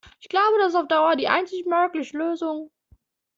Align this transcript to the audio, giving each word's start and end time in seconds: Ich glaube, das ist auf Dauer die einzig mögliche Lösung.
Ich 0.19 0.29
glaube, 0.29 0.55
das 0.57 0.69
ist 0.69 0.75
auf 0.75 0.87
Dauer 0.87 1.15
die 1.15 1.27
einzig 1.27 1.67
mögliche 1.67 2.17
Lösung. 2.17 2.71